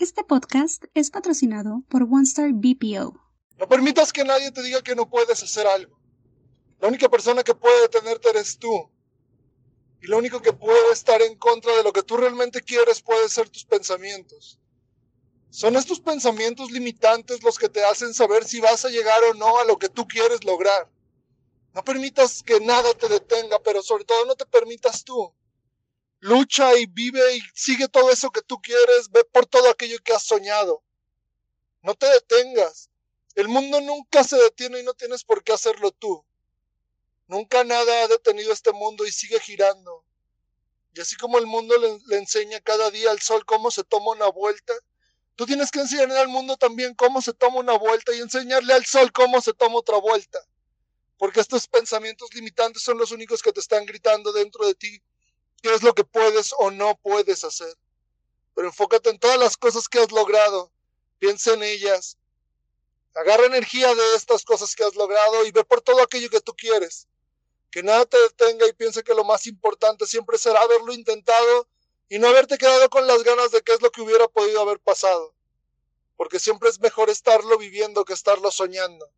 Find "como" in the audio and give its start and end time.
41.14-41.38